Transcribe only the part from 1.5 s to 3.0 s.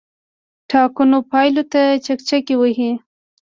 ته چکچکې وهي.